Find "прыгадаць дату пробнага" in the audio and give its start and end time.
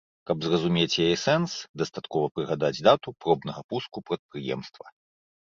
2.39-3.61